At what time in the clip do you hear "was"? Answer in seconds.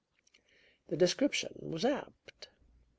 1.59-1.85